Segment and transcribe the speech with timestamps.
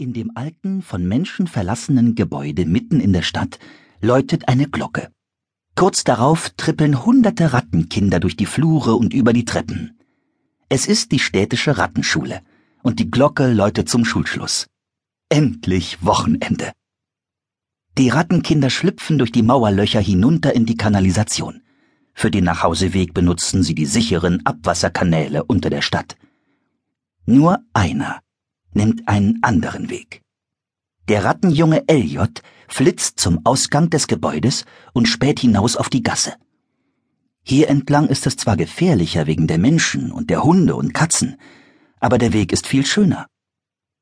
[0.00, 3.58] In dem alten, von Menschen verlassenen Gebäude mitten in der Stadt
[4.00, 5.10] läutet eine Glocke.
[5.74, 9.98] Kurz darauf trippeln hunderte Rattenkinder durch die Flure und über die Treppen.
[10.68, 12.42] Es ist die städtische Rattenschule
[12.84, 14.68] und die Glocke läutet zum Schulschluss.
[15.30, 16.70] Endlich Wochenende.
[17.98, 21.62] Die Rattenkinder schlüpfen durch die Mauerlöcher hinunter in die Kanalisation.
[22.14, 26.16] Für den Nachhauseweg benutzen sie die sicheren Abwasserkanäle unter der Stadt.
[27.26, 28.20] Nur einer
[28.72, 30.22] nimmt einen anderen Weg.
[31.08, 36.34] Der Rattenjunge Elliot flitzt zum Ausgang des Gebäudes und späht hinaus auf die Gasse.
[37.42, 41.36] Hier entlang ist es zwar gefährlicher wegen der Menschen und der Hunde und Katzen,
[41.98, 43.26] aber der Weg ist viel schöner.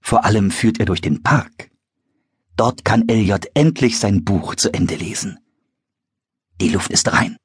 [0.00, 1.70] Vor allem führt er durch den Park.
[2.56, 5.38] Dort kann Elliot endlich sein Buch zu Ende lesen.
[6.60, 7.36] Die Luft ist rein.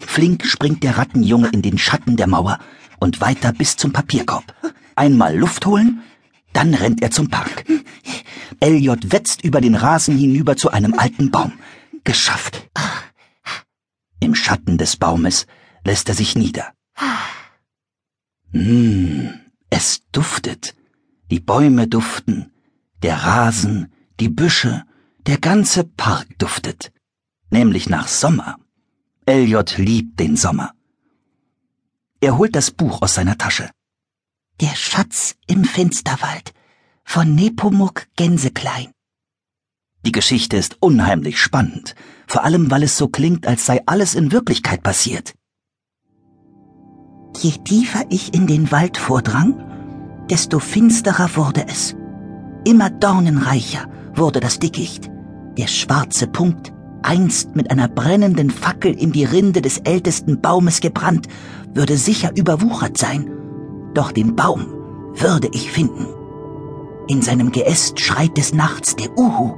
[0.00, 2.58] Flink springt der Rattenjunge in den Schatten der Mauer
[3.00, 4.54] und weiter bis zum Papierkorb
[4.98, 6.02] einmal Luft holen,
[6.52, 7.64] dann rennt er zum Park.
[8.60, 11.52] Elliot wetzt über den Rasen hinüber zu einem alten Baum.
[12.04, 12.68] Geschafft.
[14.20, 15.46] Im Schatten des Baumes
[15.84, 16.72] lässt er sich nieder.
[18.52, 19.34] Hm,
[19.70, 20.74] es duftet.
[21.30, 22.50] Die Bäume duften,
[23.02, 24.84] der Rasen, die Büsche,
[25.26, 26.90] der ganze Park duftet.
[27.50, 28.58] Nämlich nach Sommer.
[29.26, 30.72] Elliot liebt den Sommer.
[32.20, 33.70] Er holt das Buch aus seiner Tasche.
[34.60, 36.52] Der Schatz im Finsterwald
[37.04, 38.88] von Nepomuk Gänseklein.
[40.04, 41.94] Die Geschichte ist unheimlich spannend,
[42.26, 45.34] vor allem weil es so klingt, als sei alles in Wirklichkeit passiert.
[47.40, 51.94] Je tiefer ich in den Wald vordrang, desto finsterer wurde es.
[52.64, 55.08] Immer dornenreicher wurde das Dickicht.
[55.56, 56.72] Der schwarze Punkt,
[57.04, 61.28] einst mit einer brennenden Fackel in die Rinde des ältesten Baumes gebrannt,
[61.74, 63.38] würde sicher überwuchert sein
[63.94, 64.66] doch den Baum
[65.14, 66.06] würde ich finden.
[67.08, 69.54] In seinem Geäst schreit des Nachts der Uhu,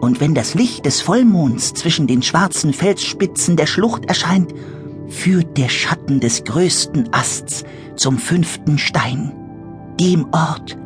[0.00, 4.52] und wenn das Licht des Vollmonds zwischen den schwarzen Felsspitzen der Schlucht erscheint,
[5.08, 7.64] führt der Schatten des größten Asts
[7.96, 9.32] zum fünften Stein,
[10.00, 10.76] dem Ort,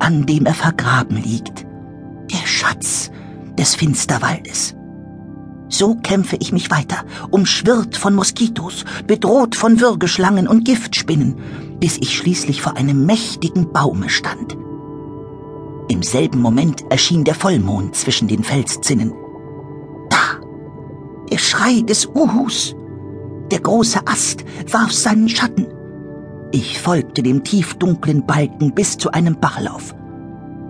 [0.00, 1.64] an dem er vergraben liegt,
[2.32, 3.10] der Schatz
[3.58, 4.74] des Finsterwaldes.
[5.68, 11.36] So kämpfe ich mich weiter, umschwirrt von Moskitos, bedroht von Würgeschlangen und Giftspinnen,
[11.84, 14.56] bis ich schließlich vor einem mächtigen Baume stand.
[15.90, 19.12] Im selben Moment erschien der Vollmond zwischen den Felszinnen.
[20.08, 20.40] Da!
[21.30, 22.74] Der Schrei des Uhus!
[23.50, 25.66] Der große Ast warf seinen Schatten.
[26.52, 29.94] Ich folgte dem tiefdunklen Balken bis zu einem Bachlauf.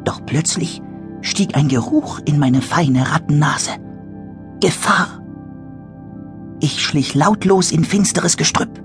[0.04, 0.82] Doch plötzlich
[1.20, 3.70] stieg ein Geruch in meine feine Rattennase.
[4.60, 5.22] Gefahr!
[6.58, 8.82] Ich schlich lautlos in finsteres Gestrüpp.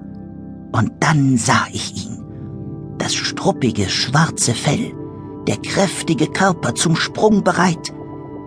[0.72, 2.19] Und dann sah ich ihn
[3.10, 4.94] das struppige schwarze Fell,
[5.48, 7.92] der kräftige Körper zum Sprung bereit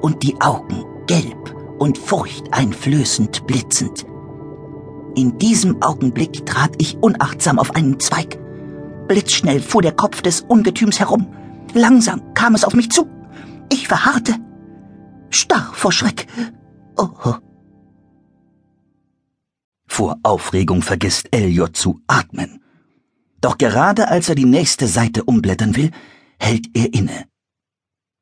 [0.02, 4.06] und die Augen gelb und furchteinflößend blitzend.
[5.16, 8.38] In diesem Augenblick trat ich unachtsam auf einen Zweig.
[9.08, 11.26] Blitzschnell fuhr der Kopf des Ungetüms herum.
[11.74, 13.08] Langsam kam es auf mich zu.
[13.68, 14.36] Ich verharrte,
[15.30, 16.28] starr vor Schreck.
[16.96, 17.08] Oh.
[19.88, 22.61] Vor Aufregung vergisst Elliot zu atmen.
[23.42, 25.90] Doch gerade als er die nächste Seite umblättern will,
[26.38, 27.26] hält er inne.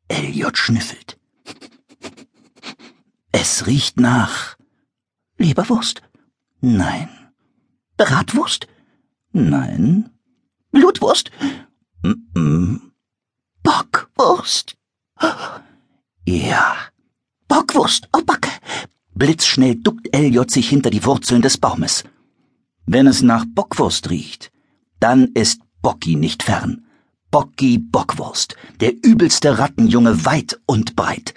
[0.09, 1.19] Elliot schnüffelt.
[3.31, 4.57] Es riecht nach
[5.37, 6.03] Leberwurst?
[6.61, 7.09] Nein.
[7.97, 8.67] Bratwurst?
[9.33, 10.11] Nein.
[10.73, 11.31] Blutwurst?
[12.03, 12.81] Mm -mm.
[13.63, 14.77] Bockwurst?
[16.27, 16.77] Ja.
[17.47, 18.51] Bockwurst, oh Backe.
[19.15, 22.05] Blitzschnell duckt Elliot sich hinter die Wurzeln des Baumes.
[22.87, 24.51] Wenn es nach Bockwurst riecht,
[25.01, 26.85] dann ist Bocki nicht fern.
[27.31, 31.35] Bocki Bockwurst, der übelste Rattenjunge weit und breit.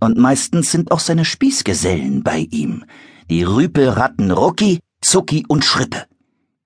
[0.00, 2.84] Und meistens sind auch seine Spießgesellen bei ihm,
[3.30, 6.06] die Rüpelratten Rucki, Zucki und Schrippe.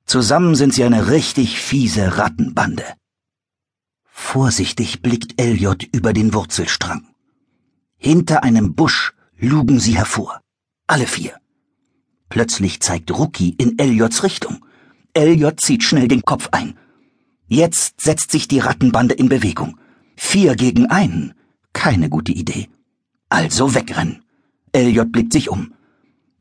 [0.07, 2.85] Zusammen sind sie eine richtig fiese Rattenbande.
[4.05, 7.07] Vorsichtig blickt Elliot über den Wurzelstrang.
[7.97, 10.41] Hinter einem Busch lugen sie hervor.
[10.87, 11.39] Alle vier.
[12.29, 14.65] Plötzlich zeigt Rucki in Elliots Richtung.
[15.19, 16.79] Elliot zieht schnell den Kopf ein.
[17.49, 19.77] Jetzt setzt sich die Rattenbande in Bewegung.
[20.15, 21.35] Vier gegen einen.
[21.73, 22.69] Keine gute Idee.
[23.29, 24.23] Also wegrennen.
[24.71, 25.75] Elliot blickt sich um.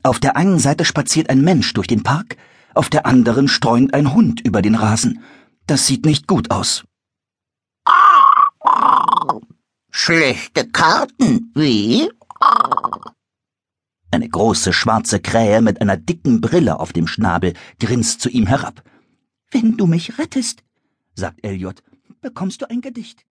[0.04, 2.38] Auf der einen Seite spaziert ein Mensch durch den Park,
[2.76, 5.24] auf der anderen streunt ein Hund über den Rasen.
[5.66, 6.84] Das sieht nicht gut aus.
[9.90, 12.12] Schlechte Karten, wie?
[14.10, 18.84] Eine große schwarze Krähe mit einer dicken Brille auf dem Schnabel grinst zu ihm herab.
[19.52, 20.64] Wenn du mich rettest,
[21.14, 21.84] sagt Elliot,
[22.22, 23.27] bekommst du ein Gedicht.